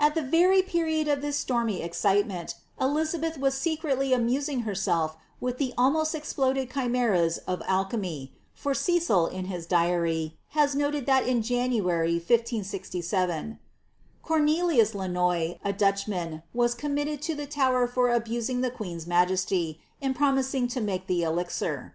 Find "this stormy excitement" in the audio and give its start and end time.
1.22-2.56